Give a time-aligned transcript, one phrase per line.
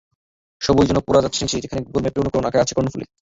[0.61, 3.05] সবই যেন পড়ে যাচ্ছে নিচে, যেখানে গুগল ম্যাপের অনুকরণে অাঁকা আছে কর্ণফুলী।